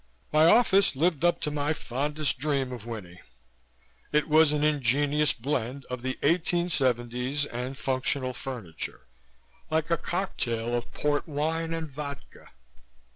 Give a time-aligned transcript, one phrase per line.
[0.33, 3.21] My office lived up to my fondest dream of Winnie.
[4.11, 9.05] It was an ingenious blend of the 1870's and functional furniture
[9.69, 12.49] like a cocktail of port wine and vodka.